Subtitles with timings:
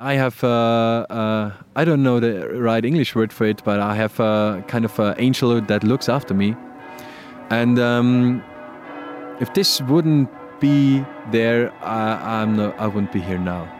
[0.00, 3.96] I have, uh, uh, I don't know the right English word for it, but I
[3.96, 6.54] have a kind of an angel that looks after me.
[7.50, 8.44] And um,
[9.40, 10.30] if this wouldn't
[10.60, 13.77] be there, I, I'm no, I wouldn't be here now.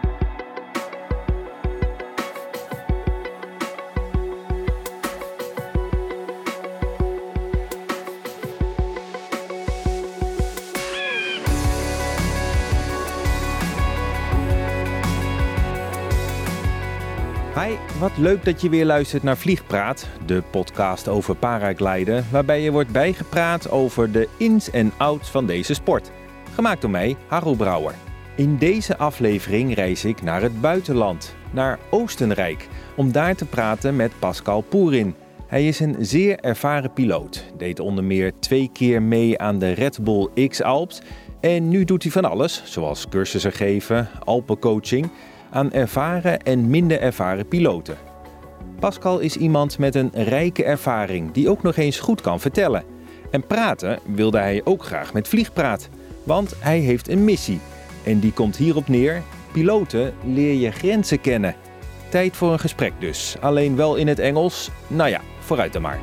[17.99, 22.91] Wat leuk dat je weer luistert naar Vliegpraat, de podcast over paragliden, waarbij je wordt
[22.91, 26.11] bijgepraat over de ins en outs van deze sport.
[26.53, 27.93] Gemaakt door mij, Harro Brouwer.
[28.35, 34.11] In deze aflevering reis ik naar het buitenland, naar Oostenrijk, om daar te praten met
[34.19, 35.15] Pascal Poerin.
[35.47, 40.03] Hij is een zeer ervaren piloot, deed onder meer twee keer mee aan de Red
[40.03, 41.01] Bull X-Alps
[41.39, 45.09] en nu doet hij van alles, zoals cursussen geven, alpencoaching
[45.51, 47.97] aan ervaren en minder ervaren piloten.
[48.79, 52.83] Pascal is iemand met een rijke ervaring die ook nog eens goed kan vertellen.
[53.31, 55.89] En praten wilde hij ook graag met Vliegpraat,
[56.23, 57.59] want hij heeft een missie.
[58.03, 61.55] En die komt hierop neer: piloten leer je grenzen kennen.
[62.09, 64.69] Tijd voor een gesprek dus, alleen wel in het Engels.
[64.87, 65.99] Nou ja, vooruit dan maar.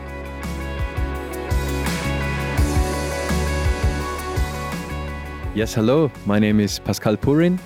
[5.52, 6.10] Yes, hello.
[6.22, 7.58] My name is Pascal Purin.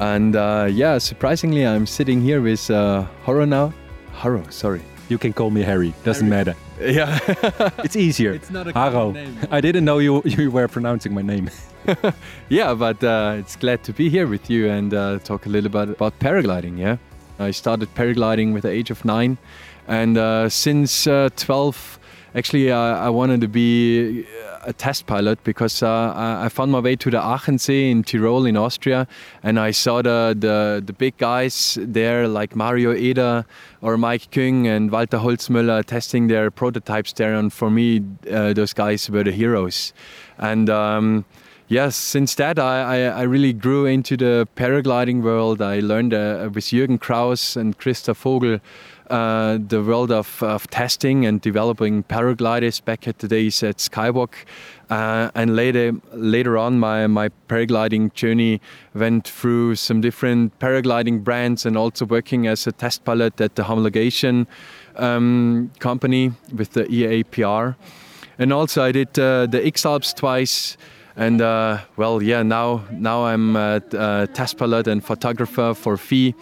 [0.00, 3.72] And uh, yeah, surprisingly, I'm sitting here with uh, Harro now.
[4.12, 4.82] Harro, sorry.
[5.08, 5.94] You can call me Harry.
[6.04, 6.44] Doesn't Harry.
[6.44, 6.56] matter.
[6.80, 7.18] Yeah,
[7.84, 8.32] It's easier.
[8.32, 8.92] It's not a Harro.
[9.12, 9.38] common name.
[9.52, 11.48] I didn't know you you were pronouncing my name.
[12.48, 15.70] yeah, but uh, it's glad to be here with you and uh, talk a little
[15.70, 16.78] bit about paragliding.
[16.78, 16.96] Yeah,
[17.38, 19.38] I started paragliding with the age of nine,
[19.86, 21.98] and uh, since uh, 12,
[22.34, 24.26] actually, I wanted to be
[24.66, 28.46] a test pilot because uh, I I found my way to the Achensee in Tyrol
[28.46, 29.06] in Austria,
[29.42, 33.44] and I saw the the, the big guys there like Mario Eder
[33.82, 38.72] or Mike Küng and Walter Holzmüller testing their prototypes there, and for me, uh, those
[38.72, 39.92] guys were the heroes,
[40.38, 40.70] and.
[40.70, 41.24] Um,
[41.66, 45.62] Yes, since that I, I, I really grew into the paragliding world.
[45.62, 48.60] I learned uh, with Jürgen Kraus and Christa Vogel
[49.10, 54.34] uh, the world of, of testing and developing paragliders back at the days at Skywalk.
[54.90, 58.60] Uh, and later, later on, my, my paragliding journey
[58.94, 63.62] went through some different paragliding brands and also working as a test pilot at the
[63.62, 64.46] homologation
[64.96, 67.76] um, company with the EAPR.
[68.38, 70.76] And also, I did uh, the X Alps twice
[71.16, 76.34] and uh, well, yeah, now now I'm a, a test pilot and photographer for PHI,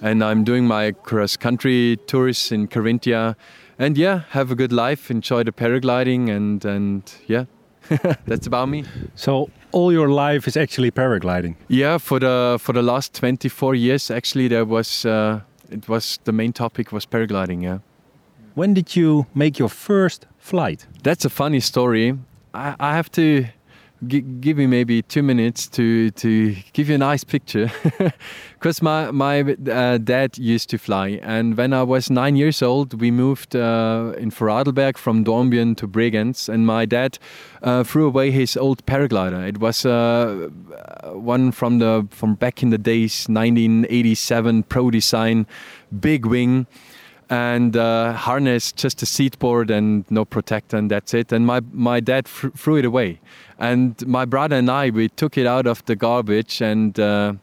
[0.00, 3.36] and I'm doing my cross country tours in Carinthia,
[3.78, 7.44] and yeah, have a good life, enjoy the paragliding, and and yeah,
[8.26, 8.84] that's about me.
[9.14, 11.56] So all your life is actually paragliding.
[11.68, 15.40] Yeah, for the for the last 24 years, actually, there was uh,
[15.70, 17.62] it was the main topic was paragliding.
[17.62, 17.78] Yeah.
[18.54, 20.86] When did you make your first flight?
[21.02, 22.18] That's a funny story.
[22.54, 23.46] I, I have to
[24.06, 27.70] gi- give me maybe two minutes to, to give you a nice picture.
[28.58, 31.20] Because my, my uh, dad used to fly.
[31.22, 35.86] And when I was nine years old, we moved uh, in Vorarlberg from Dornbirn to
[35.86, 36.48] Bregenz.
[36.48, 37.18] And my dad
[37.62, 39.46] uh, threw away his old paraglider.
[39.46, 40.48] It was uh,
[41.12, 45.46] one from, the, from back in the days, 1987 Pro Design,
[46.00, 46.66] big wing
[47.28, 51.32] and uh, harness, just a seat board and no protector, and that's it.
[51.32, 53.20] And my my dad threw it away,
[53.58, 56.98] and my brother and I we took it out of the garbage and.
[56.98, 57.34] Uh,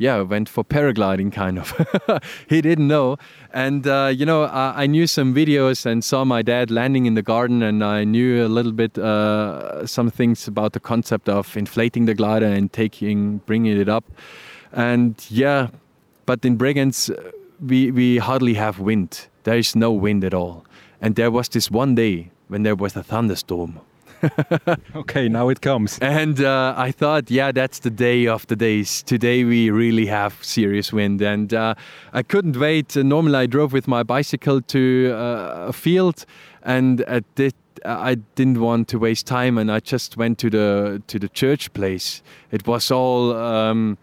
[0.00, 1.74] yeah, went for paragliding kind of.
[2.48, 3.18] he didn't know.
[3.52, 7.12] And, uh, you know, I, I knew some videos and saw my dad landing in
[7.12, 11.54] the garden, and I knew a little bit uh, some things about the concept of
[11.54, 14.04] inflating the glider and taking, bringing it up.
[14.72, 15.68] And yeah,
[16.24, 17.10] but in Bregenz,
[17.60, 19.28] we, we hardly have wind.
[19.44, 20.64] There is no wind at all.
[21.00, 23.80] And there was this one day when there was a thunderstorm.
[24.94, 25.98] Okay, now it comes.
[26.00, 29.02] And uh, I thought, yeah, that's the day of the days.
[29.02, 31.22] Today we really have serious wind.
[31.22, 31.74] And uh,
[32.12, 32.96] I couldn't wait.
[32.96, 36.26] Uh, normally I drove with my bicycle to uh, a field
[36.62, 37.52] and at this,
[37.84, 41.72] I didn't want to waste time and I just went to the to the church
[41.72, 42.22] place.
[42.50, 43.96] It was all um,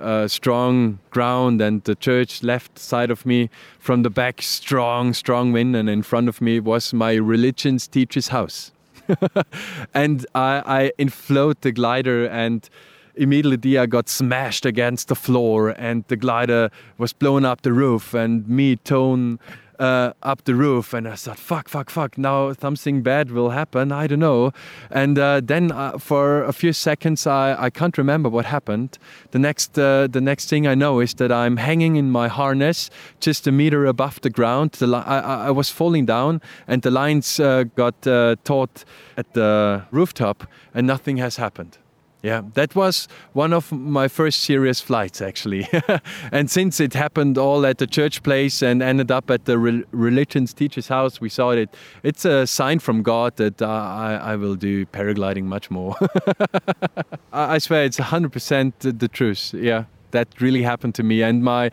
[0.00, 5.52] uh, strong ground and the church left side of me from the back strong strong
[5.52, 8.72] wind and in front of me was my religion's teacher's house.
[9.94, 12.68] And I, I inflate the glider and
[13.16, 18.14] immediately I got smashed against the floor and the glider was blown up the roof
[18.14, 19.38] and me Tone
[19.80, 23.90] uh, up the roof, and I thought, fuck, fuck, fuck, now something bad will happen.
[23.90, 24.52] I don't know.
[24.90, 28.98] And uh, then uh, for a few seconds, I, I can't remember what happened.
[29.30, 32.90] The next uh, the next thing I know is that I'm hanging in my harness
[33.20, 34.72] just a meter above the ground.
[34.72, 38.84] The li- I, I was falling down, and the lines uh, got uh, taut
[39.16, 41.78] at the rooftop, and nothing has happened.
[42.22, 45.66] Yeah, that was one of my first serious flights, actually.
[46.32, 49.84] and since it happened all at the church place and ended up at the re-
[49.90, 51.74] religions teacher's house, we saw it.
[52.02, 55.96] It's a sign from God that uh, I, I will do paragliding much more.
[57.32, 59.54] I, I swear it's 100% the, the truth.
[59.54, 61.22] Yeah, that really happened to me.
[61.22, 61.70] And my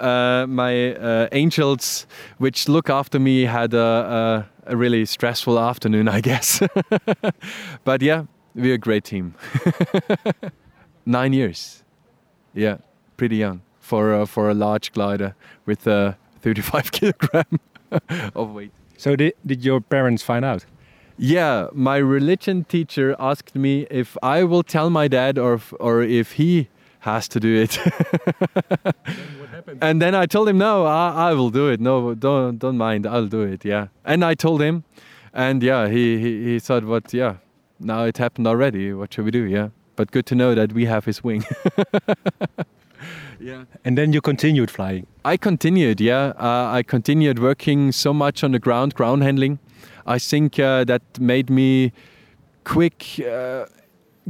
[0.00, 2.06] uh, my uh, angels,
[2.38, 6.62] which look after me, had a, a, a really stressful afternoon, I guess.
[7.84, 8.24] but yeah,
[8.54, 9.34] we're a great team.
[11.06, 11.82] Nine years.
[12.54, 12.78] Yeah,
[13.16, 15.34] pretty young for uh, for a large glider
[15.66, 17.60] with uh, 35 kilogram
[18.34, 18.72] of weight.
[18.96, 20.64] So did, did your parents find out?
[21.16, 26.02] Yeah, my religion teacher asked me if I will tell my dad or if, or
[26.02, 26.68] if he
[27.00, 27.78] has to do it.
[29.82, 31.80] and then I told him, no, I, I will do it.
[31.80, 33.64] No, don't don't mind, I'll do it.
[33.64, 34.84] Yeah, and I told him,
[35.32, 37.12] and yeah, he he, he thought, what?
[37.12, 37.36] Yeah,
[37.80, 38.92] now it happened already.
[38.92, 39.44] What should we do?
[39.44, 41.44] Yeah, but good to know that we have his wing.
[43.40, 43.64] yeah.
[43.84, 45.06] And then you continued flying.
[45.24, 46.32] I continued, yeah.
[46.38, 49.58] Uh, I continued working so much on the ground, ground handling.
[50.06, 51.92] I think uh, that made me
[52.64, 53.66] quick, uh,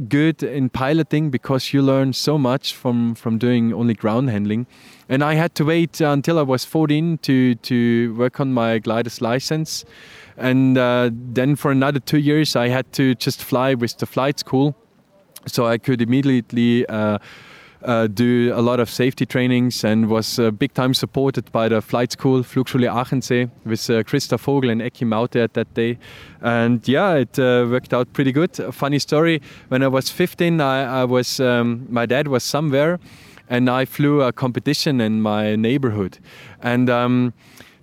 [0.07, 4.67] good in piloting because you learn so much from from doing only ground handling.
[5.09, 9.21] And I had to wait until I was 14 to to work on my glider's
[9.21, 9.85] license.
[10.37, 14.39] And uh, then for another two years, I had to just fly with the flight
[14.39, 14.75] school,
[15.45, 16.85] so I could immediately.
[16.87, 17.17] Uh,
[17.83, 21.81] uh, do a lot of safety trainings and was uh, big time supported by the
[21.81, 25.97] flight school Flugschule Achensee with uh, Christa Vogel and Eki Maute at that day.
[26.41, 28.55] And yeah, it uh, worked out pretty good.
[28.71, 32.99] Funny story: when I was 15, I, I was um, my dad was somewhere,
[33.49, 36.19] and I flew a competition in my neighborhood,
[36.61, 36.89] and.
[36.89, 37.33] Um,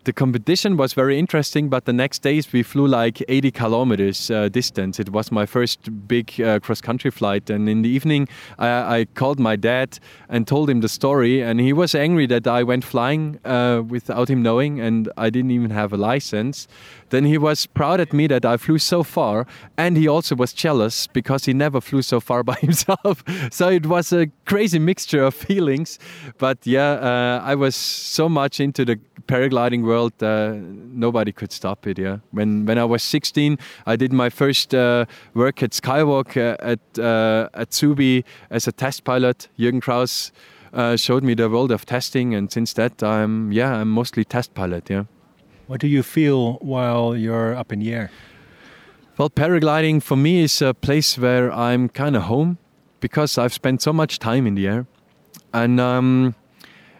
[0.09, 4.49] the competition was very interesting, but the next days we flew like 80 kilometers uh,
[4.49, 4.99] distance.
[4.99, 7.51] It was my first big uh, cross country flight.
[7.51, 8.27] And in the evening,
[8.59, 9.99] I, I, called my dad
[10.31, 11.43] and told him the story.
[11.43, 15.51] And he was angry that I went flying uh, without him knowing, and I didn't
[15.51, 16.69] even have a license.
[17.11, 19.47] Then he was proud at me that I flew so far,
[19.77, 23.23] and he also was jealous because he never flew so far by himself.
[23.51, 25.99] so it was a crazy mixture of feelings.
[26.39, 30.55] But yeah, uh, I was so much into the paragliding world, uh,
[30.95, 31.99] nobody could stop it.
[31.99, 35.05] Yeah, when when I was 16, I did my first uh,
[35.35, 39.49] work at Skywalk uh, at uh, at Zubi as a test pilot.
[39.59, 40.33] Jürgen Kraus
[40.73, 44.55] uh, showed me the world of testing, and since that, I'm yeah, I'm mostly test
[44.55, 44.91] pilot.
[44.91, 45.05] Yeah.
[45.67, 48.11] What do you feel while you're up in the air?
[49.19, 52.57] Well, paragliding for me is a place where I'm kind of home
[53.01, 54.87] because I've spent so much time in the air,
[55.53, 56.35] and um,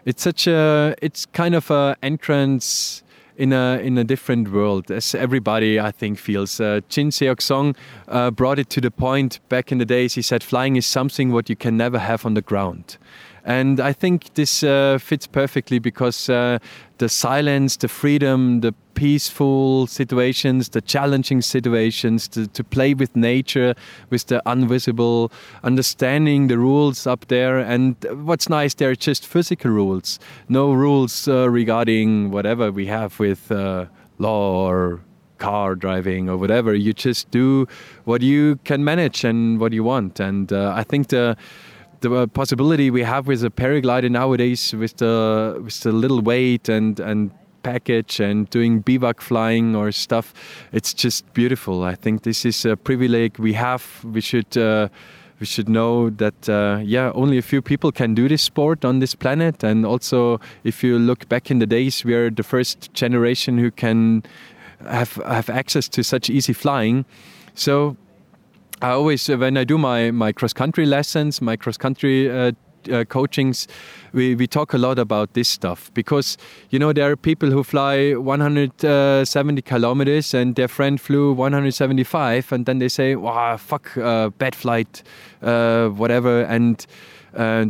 [0.05, 3.03] it's such a it's kind of a entrance
[3.37, 6.61] in a in a different world as everybody I think feels.
[6.61, 7.77] Uh, Jin Seok Song
[8.09, 10.15] uh, brought it to the point back in the days.
[10.15, 12.99] He said flying is something what you can never have on the ground.
[13.49, 16.59] And I think this uh, fits perfectly because uh,
[16.99, 23.75] the silence, the freedom, the peaceful situations, the challenging situations, to, to play with nature,
[24.11, 25.33] with the invisible,
[25.65, 27.59] understanding the rules up there.
[27.59, 27.97] And
[28.27, 30.19] what's nice, they're just physical rules,
[30.51, 33.87] no rules uh, regarding whatever we have with uh,
[34.19, 35.01] law or
[35.39, 36.75] car driving or whatever.
[36.75, 37.67] You just do
[38.05, 40.21] what you can manage and what you want.
[40.21, 41.35] And uh, I think the
[42.01, 46.69] the uh, possibility we have with a paraglider nowadays with the with the little weight
[46.69, 47.31] and and
[47.63, 50.33] package and doing bivouac flying or stuff
[50.73, 51.83] it's just beautiful.
[51.83, 53.83] I think this is a privilege we have.
[54.05, 54.89] We should uh,
[55.41, 59.01] we should know that uh, yeah only a few people can do this sport on
[59.01, 59.65] this planet.
[59.65, 63.71] And also if you look back in the days we are the first generation who
[63.71, 64.23] can
[64.87, 67.05] have have access to such easy flying.
[67.55, 67.97] So
[68.81, 72.53] I always, uh, when I do my, my cross country lessons, my cross country uh,
[72.93, 73.67] uh, coachings,
[74.13, 76.39] we, we talk a lot about this stuff because
[76.71, 82.67] you know there are people who fly 170 kilometers and their friend flew 175 and
[82.67, 85.03] then they say, "Wow, fuck, uh, bad flight,
[85.43, 86.87] uh, whatever," and
[87.35, 87.67] uh,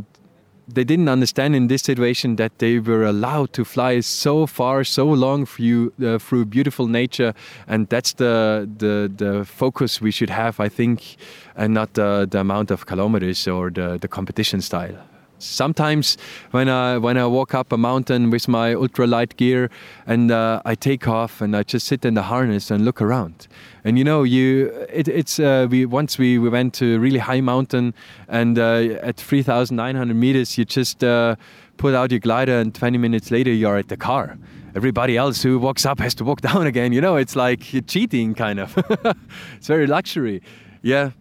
[0.69, 5.07] they didn't understand in this situation that they were allowed to fly so far, so
[5.07, 7.35] long through uh, through beautiful nature,
[7.67, 11.17] and that's the the the focus we should have, I think,
[11.57, 14.99] and not the, the amount of kilometers or the the competition style.
[15.39, 16.17] Sometimes
[16.51, 19.71] when I when I walk up a mountain with my ultralight gear
[20.07, 23.47] and uh, I take off and I just sit in the harness and look around,
[23.85, 27.21] and you know you it, it's uh, we once we, we went to a really
[27.21, 27.95] high mountain
[28.29, 31.37] and uh, at 3,900 meters you just uh,
[31.77, 34.37] put out your glider and 20 minutes later you're at the car.
[34.75, 36.93] Everybody else who walks up has to walk down again.
[36.93, 38.77] You know, it's like cheating kind of.
[39.57, 40.43] it's very luxury.
[40.83, 41.13] Yeah.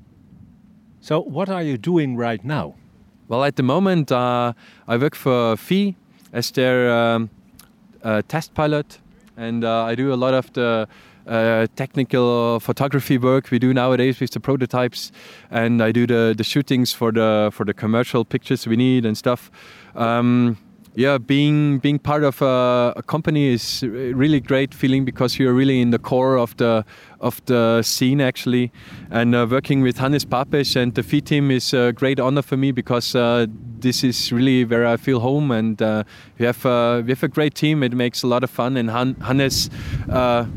[1.02, 2.76] So what are you doing right now?
[3.30, 4.54] Well, at the moment, uh,
[4.88, 5.96] I work for PHI
[6.32, 7.30] as their um,
[8.02, 9.00] uh, test pilot,
[9.36, 10.88] and uh, I do a lot of the
[11.28, 15.12] uh, technical photography work we do nowadays with the prototypes,
[15.52, 19.18] and I do the, the shootings for the for the commercial pictures we need and
[19.18, 19.52] stuff.
[19.96, 20.58] Um,
[20.98, 25.80] yeah, being being part of a, a, company is really great feeling because you're really
[25.80, 26.84] in the core of the
[27.20, 28.72] of the scene actually,
[29.12, 32.58] and uh, working with Hannes Papesh and the PHI team is a great honor for
[32.58, 33.46] me because uh,
[33.80, 36.04] this is really where I feel home, and uh,
[36.40, 37.84] we have uh, we have a great team.
[37.84, 39.70] It makes a lot of fun, and Han Hannes,
[40.10, 40.48] uh,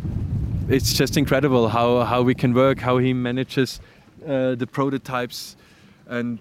[0.71, 3.79] it's just incredible how how we can work, how he manages
[4.27, 5.57] uh, the prototypes,
[6.09, 6.39] and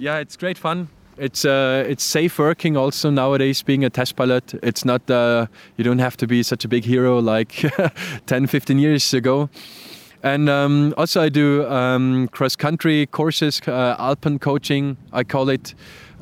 [0.00, 0.88] yeah, it's great fun
[1.18, 4.54] it's uh, it's safe working also nowadays being a test pilot.
[4.62, 5.46] It's not uh,
[5.76, 7.64] you don't have to be such a big hero like
[8.26, 9.48] 10 15 years ago.
[10.22, 15.74] And um, also i do um, cross country courses uh, alpen coaching i call it.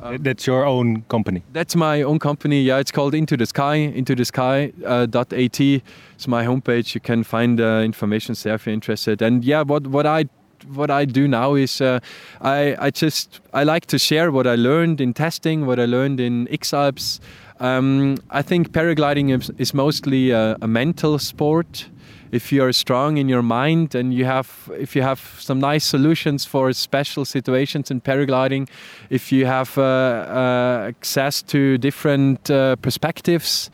[0.03, 1.41] Uh, that's your own company?
[1.53, 2.61] That's my own company.
[2.61, 6.93] Yeah it's called into the sky into the sky uh, .at it's my homepage.
[6.93, 9.21] You can find uh, information there if you're interested.
[9.21, 10.25] And yeah what what i
[10.73, 11.99] what I do now is uh,
[12.41, 16.19] I, I just I like to share what I learned in testing, what I learned
[16.19, 17.19] in X-Alps.
[17.59, 21.89] Um, I think paragliding is, is mostly a, a, mental sport.
[22.31, 25.85] If you are strong in your mind and you have, if you have some nice
[25.85, 28.67] solutions for special situations in paragliding,
[29.09, 33.71] if you have uh, uh, access to different uh, perspectives,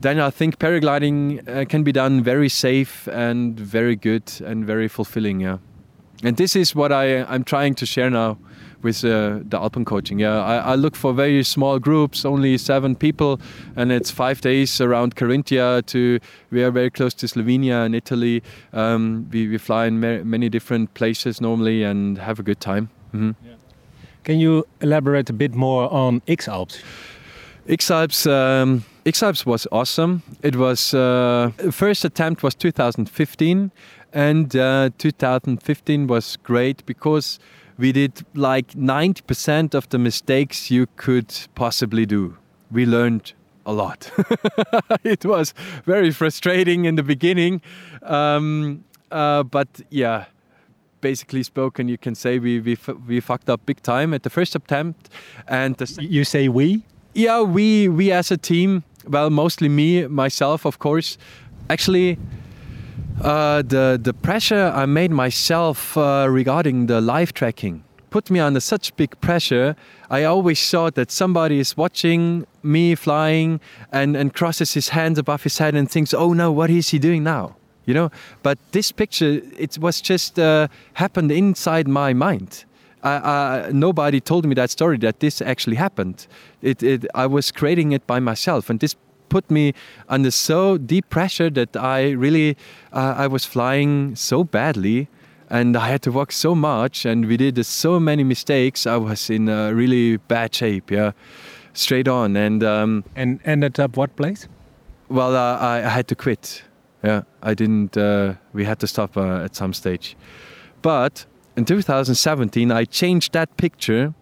[0.00, 4.86] then I think paragliding uh, can be done very safe and very good and very
[4.86, 5.40] fulfilling.
[5.40, 5.58] Yeah
[6.22, 8.38] and this is what I I'm trying to share now
[8.82, 10.20] with uh, the Alpen coaching.
[10.20, 13.40] Yeah, I, I, look for very small groups, only seven people,
[13.74, 15.84] and it's five days around Carinthia.
[15.86, 16.20] To
[16.50, 18.42] we are very close to Slovenia and Italy.
[18.72, 22.88] Um, we, we fly in many different places normally and have a good time.
[23.12, 23.34] Mm -hmm.
[23.46, 23.56] yeah.
[24.22, 26.82] Can you elaborate a bit more on X Alps?
[27.68, 28.26] X Alps.
[28.26, 30.22] Um, X Alps was awesome.
[30.42, 33.70] It was uh, first attempt was 2015
[34.16, 37.38] and uh, 2015 was great because
[37.76, 42.38] we did like 90% of the mistakes you could possibly do.
[42.70, 43.34] We learned
[43.66, 44.10] a lot.
[45.04, 45.52] it was
[45.84, 47.60] very frustrating in the beginning,
[48.04, 50.24] um, uh, but yeah,
[51.02, 54.56] basically spoken, you can say we we we fucked up big time at the first
[54.56, 55.10] attempt.
[55.46, 56.84] And you say we?
[57.12, 58.82] Yeah, we we as a team.
[59.06, 61.18] Well, mostly me, myself, of course.
[61.68, 62.18] Actually,
[63.22, 68.60] uh, the the pressure I made myself uh, regarding the live tracking put me under
[68.60, 69.76] such big pressure.
[70.10, 73.60] I always thought that somebody is watching me flying
[73.92, 76.98] and, and crosses his hands above his head and thinks, "Oh no, what is he
[76.98, 78.10] doing now?" You know.
[78.42, 82.64] But this picture, it was just uh, happened inside my mind.
[83.72, 86.26] nobody told me that story that this actually happened.
[86.62, 88.96] It, it, I was creating it by myself, and this
[89.28, 89.72] put me
[90.08, 92.56] under so deep pressure that I really
[92.92, 95.08] uh, I was flying so badly
[95.48, 99.30] and I had to walk so much and we did so many mistakes I was
[99.30, 101.12] in a really bad shape yeah
[101.76, 102.36] straight on.
[102.36, 104.48] And um, and ended up what place?
[105.08, 106.64] Well uh, I, I, had to quit
[107.04, 107.22] yeah.
[107.42, 110.16] I didn't uh, we had to stop uh, at some stage.
[110.82, 114.14] But in 2017 I changed that picture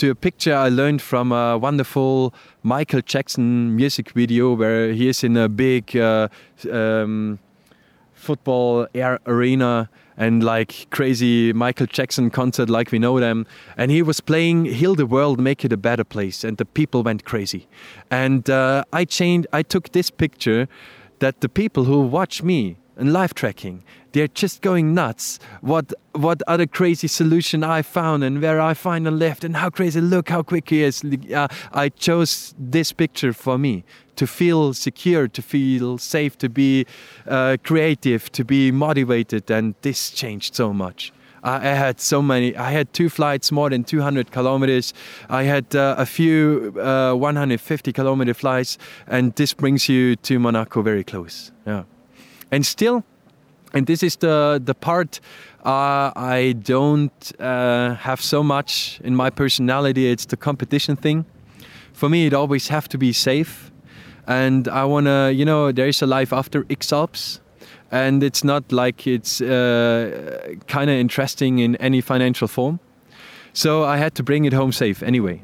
[0.00, 5.22] to a picture I learned from a wonderful Michael Jackson music video where he is
[5.22, 6.28] in a big uh,
[6.72, 7.38] um,
[8.14, 8.86] football
[9.26, 13.46] arena and like crazy Michael Jackson concert like we know them.
[13.76, 17.02] And he was playing heal the world make it a better place and the people
[17.02, 17.68] went crazy.
[18.10, 20.66] And uh, I changed I took this picture
[21.18, 26.42] that the people who watch me and live tracking they're just going nuts what what
[26.46, 30.28] other crazy solution I found and where I find a lift and how crazy look
[30.28, 31.02] how quick he is
[31.34, 33.84] uh, I chose this picture for me
[34.16, 36.86] to feel secure to feel safe to be
[37.26, 42.54] uh, creative to be motivated and this changed so much I had so many.
[42.56, 44.92] I had two flights, more than 200 kilometers.
[45.28, 48.76] I had uh, a few uh, 150 kilometer flights,
[49.06, 51.50] and this brings you to Monaco very close.
[51.66, 51.84] Yeah,
[52.50, 53.04] and still,
[53.72, 55.20] and this is the the part
[55.64, 60.10] uh, I don't uh, have so much in my personality.
[60.10, 61.24] It's the competition thing.
[61.92, 63.70] For me, it always have to be safe,
[64.26, 67.40] and I wanna, you know, there is a life after X Alps,
[67.90, 72.80] and it's not like it's uh, kind of interesting in any financial form.
[73.52, 75.42] So I had to bring it home safe anyway,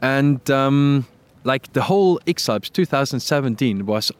[0.00, 0.50] and.
[0.50, 1.06] Um,
[1.44, 4.12] like the whole X Alps 2017 was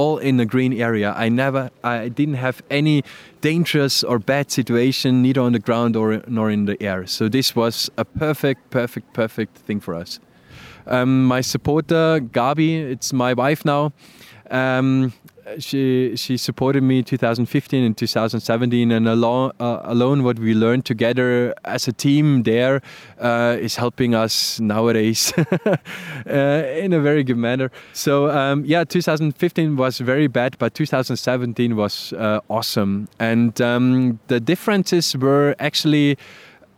[0.00, 1.12] all in the green area.
[1.24, 3.02] I never, I didn't have any
[3.42, 7.06] dangerous or bad situation, neither on the ground or nor in the air.
[7.06, 10.18] So this was a perfect, perfect, perfect thing for us.
[10.86, 13.92] Um, my supporter Gabi, it's my wife now.
[14.50, 15.12] Um,
[15.58, 21.54] she she supported me 2015 and 2017 and alone uh, alone what we learned together
[21.64, 22.80] as a team there
[23.18, 25.32] uh, is helping us nowadays
[25.66, 25.72] uh,
[26.76, 27.70] in a very good manner.
[27.92, 33.08] So um, yeah 2015 was very bad but 2017 was uh, awesome.
[33.18, 36.18] And um, the differences were actually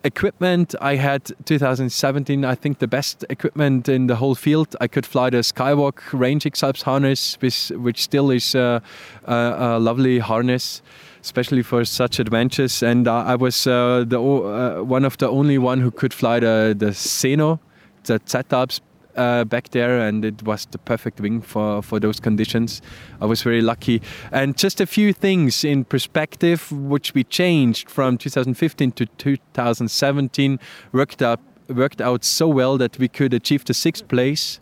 [0.04, 0.74] equipment.
[0.80, 4.76] I had 2017 i think the best equipment in the whole field.
[4.80, 8.80] I could fly the skywalk range x harness which, which still is uh,
[9.24, 10.82] a, a, lovely harness
[11.22, 12.82] especially for such adventures.
[12.82, 16.40] And uh, i was uh, the uh, one of the only one who could fly
[16.40, 17.58] the the Seno
[18.04, 18.80] the Z-Alps
[19.16, 22.82] uh, back there, and it was the perfect wing for, for those conditions.
[23.20, 24.02] I was very lucky.
[24.30, 30.58] And just a few things in perspective, which we changed from 2015 to 2017,
[30.92, 34.60] worked out worked out so well that we could achieve the sixth place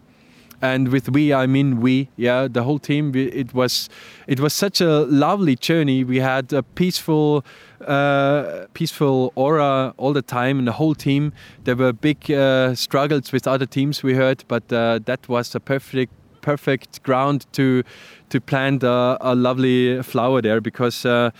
[0.62, 3.88] and with we i mean we yeah the whole team it was
[4.26, 7.45] it was such a lovely journey we had a peaceful
[7.87, 11.33] uh, peaceful aura all the time and the whole team
[11.64, 15.61] there were big uh, struggles with other teams we heard but uh, that was a
[15.61, 16.12] perfect
[16.43, 17.83] perfect ground to
[18.29, 21.31] to plant a, a lovely flower there because uh,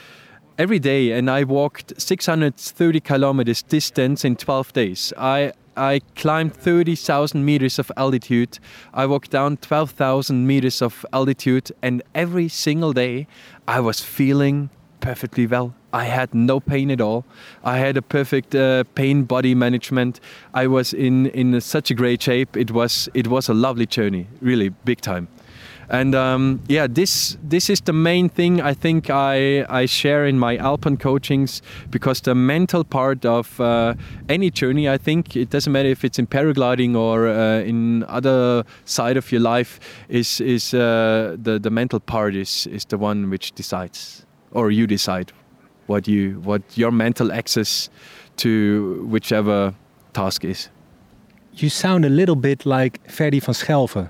[0.59, 5.13] every day and I walked 630 kilometers distance in 12 days.
[5.17, 8.59] I I climbed 30,000 meters of altitude.
[8.93, 13.27] I walked down 12,000 meters of altitude, and every single day
[13.67, 15.75] I was feeling perfectly well.
[15.93, 17.25] I had no pain at all.
[17.65, 20.21] I had a perfect uh, pain body management.
[20.55, 22.57] I was in in such a great shape.
[22.57, 25.29] It was it was a lovely journey, really big time
[25.91, 30.39] and um, yeah this this is the main thing I think I, I share in
[30.39, 33.95] my Alpen coachings because the mental part of uh,
[34.29, 38.65] any journey I think it doesn't matter if it's in paragliding or uh, in other
[38.85, 43.29] side of your life is is uh, the the mental part is is the one
[43.29, 45.33] which decides or you decide
[45.87, 47.91] what you what your mental access
[48.37, 49.75] to whichever
[50.13, 50.71] task is.
[51.53, 54.09] You sound a little bit like Ferdy van Schelven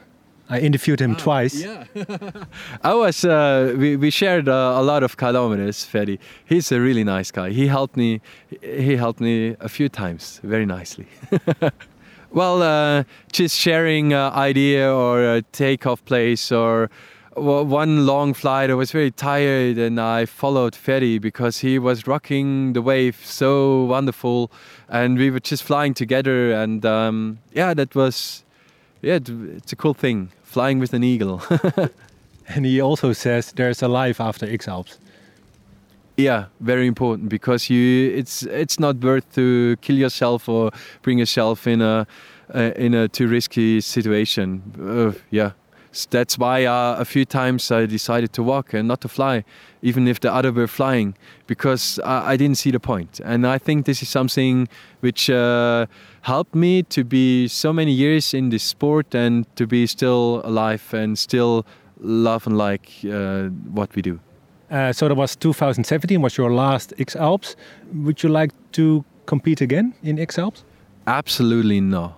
[0.50, 1.54] I interviewed him ah, twice.
[1.54, 1.84] Yeah,
[2.82, 3.24] I was.
[3.24, 5.84] Uh, we we shared uh, a lot of kilometers.
[5.84, 7.50] Ferdy, he's a really nice guy.
[7.50, 8.20] He helped me.
[8.60, 11.06] He helped me a few times, very nicely.
[12.32, 16.90] well, uh, just sharing uh, idea or a takeoff place or
[17.36, 18.70] one long flight.
[18.70, 23.84] I was very tired and I followed Ferdy because he was rocking the wave so
[23.84, 24.50] wonderful,
[24.88, 26.50] and we were just flying together.
[26.50, 28.42] And um, yeah, that was
[29.02, 29.18] yeah,
[29.56, 31.42] it's a cool thing flying with an eagle.
[32.48, 34.98] and he also says there's a life after X Alps.
[36.16, 40.70] Yeah, very important because you it's it's not worth to kill yourself or
[41.02, 42.06] bring yourself in a
[42.54, 44.62] uh, in a too risky situation.
[44.78, 45.52] Uh, yeah,
[46.11, 49.44] that's why uh, a few times I decided to walk and not to fly,
[49.83, 53.20] even if the other were flying, because I, I didn't see the point.
[53.24, 54.68] And I think this is something
[55.00, 55.87] which uh,
[56.22, 60.94] helped me to be so many years in this sport and to be still alive
[60.94, 61.66] and still
[61.98, 64.20] love and like uh, what we do.
[64.70, 67.57] Uh, so that was 2017 was your last X Alps.
[67.92, 70.64] Would you like to compete again in X Alps?
[71.06, 72.14] Absolutely no.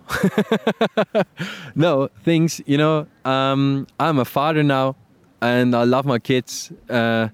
[1.74, 4.96] no, things, you know, um, I'm a father now
[5.40, 6.72] and I love my kids.
[6.90, 7.28] Uh,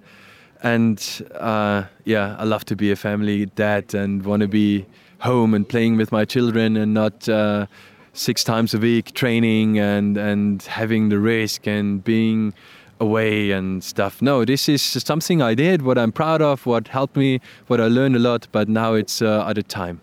[0.63, 4.87] and uh, yeah, I love to be a family dad and want to be
[5.21, 7.67] home and playing with my children and not uh,
[8.13, 12.55] six times a week training and, and having the risk and being
[13.01, 14.21] away and stuff.
[14.21, 17.87] No, this is something I did, what I'm proud of, what helped me, what I
[17.87, 20.01] learned a lot, but now it's uh, at a time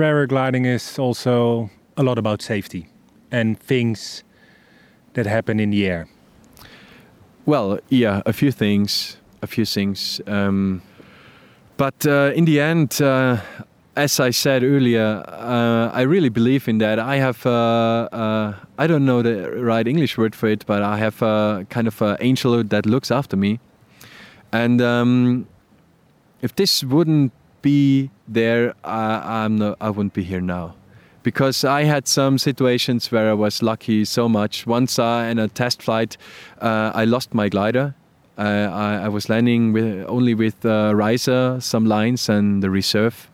[0.00, 2.86] paragliding is also a lot about safety
[3.30, 4.24] and things
[5.12, 6.08] that happen in the air.
[7.46, 10.20] Well, yeah, a few things, a few things.
[10.26, 10.82] Um,
[11.76, 13.36] but uh, in the end, uh,
[13.96, 16.98] as I said earlier, uh, I really believe in that.
[16.98, 20.96] I have, uh, uh, I don't know the right English word for it, but I
[20.96, 23.58] have a kind of an angel that looks after me
[24.52, 25.46] And um,
[26.42, 30.74] if this wouldn't be there, I, I'm no, I wouldn't be here now.
[31.22, 34.66] Because I had some situations where I was lucky so much.
[34.66, 36.16] Once uh, in a test flight,
[36.60, 37.94] uh, I lost my glider.
[38.38, 43.28] Uh, I, I, was landing with only with uh, riser, some lines, and the reserve.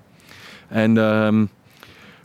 [0.68, 1.50] And um,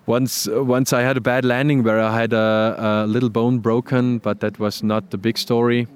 [0.08, 4.18] once once I had a bad landing where I had a, a, little bone broken,
[4.18, 5.88] but that was not the big story.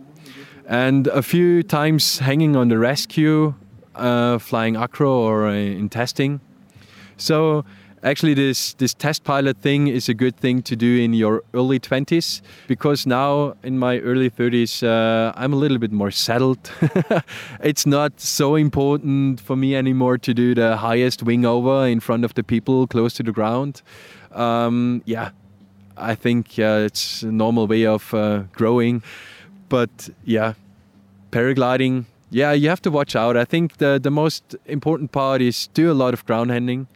[0.67, 3.55] And a few times hanging on the rescue,
[3.95, 6.39] uh, flying acro or uh, in testing.
[7.17, 7.65] So
[8.03, 11.79] actually, this this test pilot thing is a good thing to do in your early
[11.79, 16.71] 20s because now in my early 30s, uh, I'm a little bit more settled.
[17.61, 22.25] it's not so important for me anymore to do the highest wing over in front
[22.25, 23.81] of the people close to the ground.
[24.31, 25.31] Um, yeah,
[25.97, 29.01] I think it's a normal way of uh, growing.
[29.69, 30.53] But yeah,
[31.31, 33.37] paragliding yeah, you have to watch out.
[33.37, 36.87] I think the the most important part is do a lot of ground handling.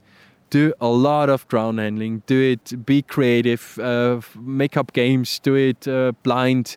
[0.50, 2.24] Do a lot of ground handling.
[2.26, 2.86] Do it.
[2.86, 3.78] Be creative.
[3.78, 5.40] Uh, make up games.
[5.40, 6.76] Do it uh, blind.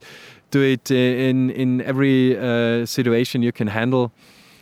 [0.51, 4.12] Do it in in every uh, situation you can handle.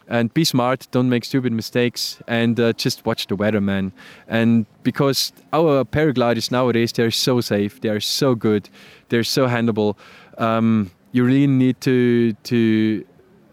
[0.08, 0.88] And be smart.
[0.90, 2.20] Don't make stupid mistakes.
[2.26, 3.92] And uh, just watch the weather, man.
[4.28, 7.80] And because our paragliders nowadays, they're so safe.
[7.80, 8.68] They're so good.
[9.08, 9.96] They're so handleable.
[10.38, 13.04] Um, you really need to to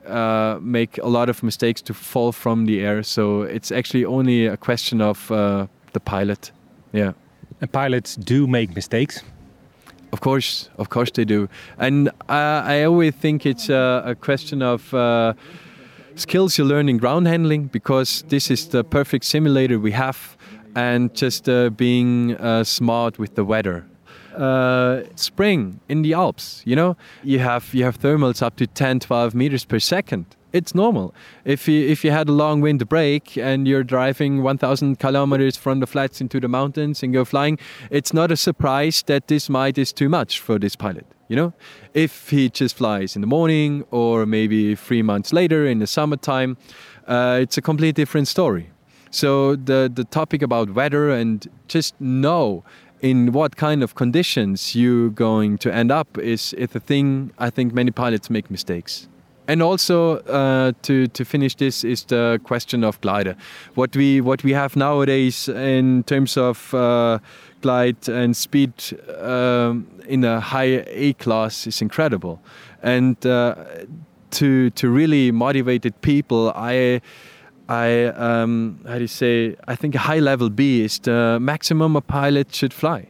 [0.08, 3.04] uh, make a lot of mistakes to fall from the air.
[3.04, 6.52] So it's actually only a question of uh, the pilot.
[6.93, 7.13] Yeah.
[7.62, 9.24] And pilots do make mistakes.
[10.13, 11.50] Of course, of course they do.
[11.78, 15.34] And uh, I always think it's a question of uh,
[16.15, 20.38] skills you learn in ground handling because this is the perfect simulator we have,
[20.76, 23.86] and just uh, being uh, smart with the weather
[24.38, 26.62] uh, spring in the Alps.
[26.65, 30.26] You know, you have you have thermals up to 10, 12 meters per second.
[30.54, 31.13] It's normal.
[31.43, 35.82] If you if you had a long wind break and you're driving 1,000 kilometers from
[35.82, 37.60] the flats into the mountains and go flying,
[37.91, 41.06] it's not a surprise that this might is too much for this pilot.
[41.28, 41.54] You know,
[41.93, 46.56] if he just flies in the morning or maybe three months later in the summertime,
[47.06, 48.69] uh, it's a completely different story.
[49.12, 52.63] So the the topic about weather and just know
[53.01, 57.49] in what kind of conditions you're going to end up is, is a thing I
[57.49, 59.07] think many pilots make mistakes.
[59.49, 63.36] And also uh, to to finish this is the question of glider.
[63.75, 67.19] What we what we have nowadays in terms of uh,
[67.62, 68.73] glide and speed
[69.21, 72.41] um, in a high A class is incredible,
[72.83, 73.55] and uh,
[74.31, 76.99] to to really motivated people, I
[77.69, 79.56] I um, how do you say?
[79.67, 83.08] I think a high level B is the maximum a pilot should fly,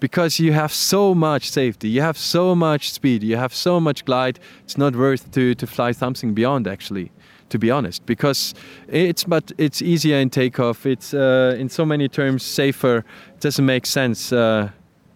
[0.00, 4.04] because you have so much safety, you have so much speed, you have so much
[4.04, 4.40] glide.
[4.64, 7.10] It's not worth to to fly something beyond actually,
[7.50, 8.54] to be honest, because
[8.88, 10.84] it's but it's easier in takeoff.
[10.84, 13.04] It's uh, in so many terms safer.
[13.34, 14.32] It doesn't make sense.
[14.32, 14.70] Uh,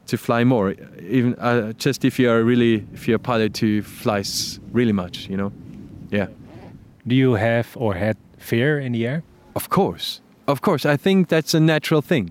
[0.05, 3.83] to fly more, even uh, just if you are really if you're a pilot who
[3.83, 5.53] flies really much, you know,
[6.11, 6.27] yeah.
[7.07, 9.23] Do you have or had fear in the air?
[9.55, 10.85] Of course, of course.
[10.85, 12.31] I think that's a natural thing,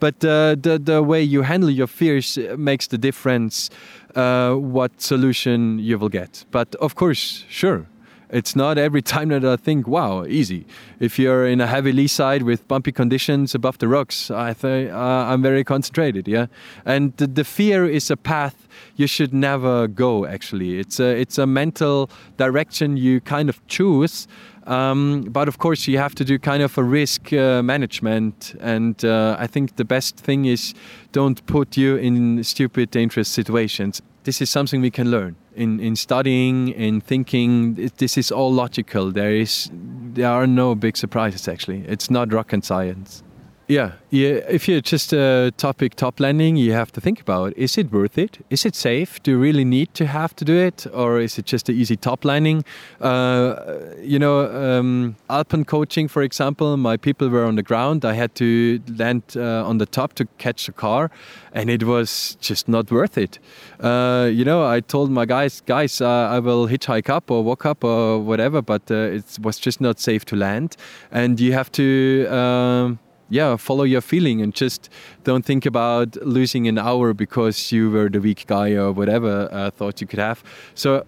[0.00, 3.70] but uh, the the way you handle your fears uh, makes the difference.
[4.14, 7.86] Uh, what solution you will get, but of course, sure.
[8.30, 10.66] It's not every time that I think, wow, easy.
[11.00, 14.90] If you're in a heavy lee side with bumpy conditions above the rocks, I think
[14.92, 16.46] uh, I'm very concentrated, yeah.
[16.84, 20.26] And the, the fear is a path you should never go.
[20.26, 24.28] Actually, it's a it's a mental direction you kind of choose
[24.68, 29.02] um, but of course, you have to do kind of a risk uh, management, and
[29.02, 30.74] uh, I think the best thing is
[31.12, 34.02] don't put you in stupid, dangerous situations.
[34.24, 37.90] This is something we can learn in, in studying, in thinking.
[37.96, 39.10] This is all logical.
[39.10, 41.48] There is, there are no big surprises.
[41.48, 43.22] Actually, it's not rocket science.
[43.70, 44.40] Yeah, yeah.
[44.48, 48.16] If you're just a topic top landing, you have to think about: is it worth
[48.16, 48.38] it?
[48.48, 49.22] Is it safe?
[49.22, 51.94] Do you really need to have to do it, or is it just an easy
[51.94, 52.64] top landing?
[52.98, 53.56] Uh,
[54.00, 58.06] you know, um, Alpen coaching, for example, my people were on the ground.
[58.06, 61.10] I had to land uh, on the top to catch a car,
[61.52, 63.38] and it was just not worth it.
[63.80, 67.66] Uh, you know, I told my guys, guys, uh, I will hitchhike up or walk
[67.66, 70.74] up or whatever, but uh, it was just not safe to land,
[71.12, 72.26] and you have to.
[72.28, 72.98] Um,
[73.30, 74.88] yeah, follow your feeling and just
[75.24, 79.70] don't think about losing an hour because you were the weak guy or whatever uh,
[79.70, 80.42] thought you could have.
[80.74, 81.04] So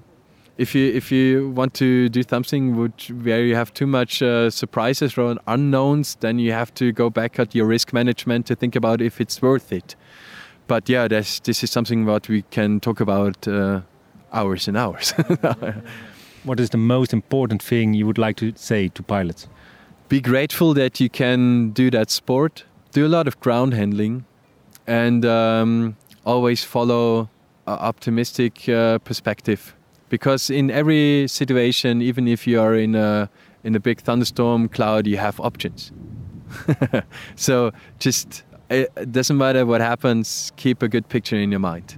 [0.59, 4.51] if you if you want to do something which, where you have too much uh,
[4.51, 8.77] surprises or unknowns, then you have to go back at your risk management to think
[8.77, 9.97] about if it's worth it.
[10.67, 13.81] But yeah, this this is something that we can talk about uh,
[14.33, 15.13] hours and hours.
[16.45, 19.49] what is the most important thing you would like to say to pilots?
[20.11, 22.65] Be grateful that you can do that sport.
[22.91, 24.25] Do a lot of ground handling,
[24.85, 25.97] and um,
[26.27, 27.29] always follow
[27.69, 29.77] an optimistic uh, perspective.
[30.09, 33.31] Because in every situation, even if you are in a
[33.63, 35.93] in a big thunderstorm cloud, you have options.
[37.37, 37.71] so
[38.01, 40.51] just it doesn't matter what happens.
[40.57, 41.97] Keep a good picture in your mind.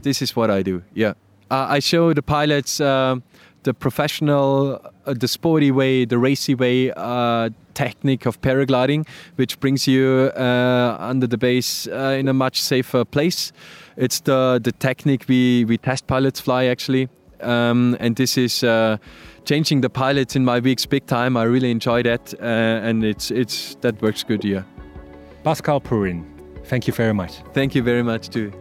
[0.00, 0.82] This is what I do.
[0.94, 1.12] Yeah,
[1.50, 2.80] uh, I show the pilots.
[2.80, 3.16] Uh,
[3.62, 9.86] the professional, uh, the sporty way, the racy way uh, technique of paragliding, which brings
[9.86, 13.52] you uh, under the base uh, in a much safer place.
[13.96, 17.08] It's the the technique we we test pilots fly actually,
[17.40, 18.62] um, and this is.
[18.62, 18.96] Uh,
[19.44, 21.36] changing the pilots in my weeks big time.
[21.36, 24.44] I really enjoy that, uh, and it's it's that works good.
[24.44, 24.62] Yeah.
[25.42, 26.24] Pascal Purin,
[26.66, 27.42] thank you very much.
[27.52, 28.52] Thank you very much too.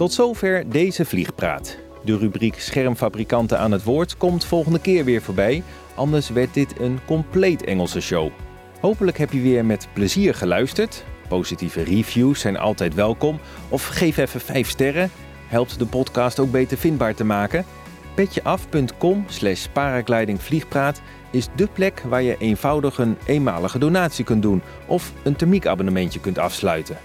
[0.00, 1.78] Tot zover deze Vliegpraat.
[2.04, 5.62] De rubriek Schermfabrikanten aan het woord komt volgende keer weer voorbij,
[5.94, 8.30] anders werd dit een compleet Engelse show.
[8.80, 11.04] Hopelijk heb je weer met plezier geluisterd.
[11.28, 13.38] Positieve reviews zijn altijd welkom.
[13.68, 15.10] Of geef even 5 sterren.
[15.48, 17.64] Helpt de podcast ook beter vindbaar te maken.
[18.14, 25.12] Petjeaf.com slash paraglidingvliegpraat is dé plek waar je eenvoudig een eenmalige donatie kunt doen of
[25.22, 26.96] een thermiekabonnementje kunt afsluiten.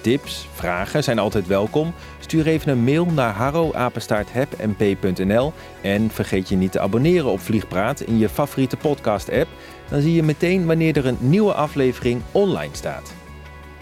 [0.00, 1.94] Tips, vragen zijn altijd welkom.
[2.18, 8.18] Stuur even een mail naar harroapenstaarthebmp.nl en vergeet je niet te abonneren op Vliegpraat in
[8.18, 9.48] je favoriete podcast-app.
[9.88, 13.12] Dan zie je meteen wanneer er een nieuwe aflevering online staat.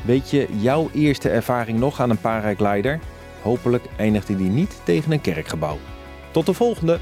[0.02, 3.00] Weet je jouw eerste ervaring nog aan een paraglider?
[3.42, 5.78] Hopelijk eindigde die niet tegen een kerkgebouw.
[6.30, 6.98] Tot de volgende!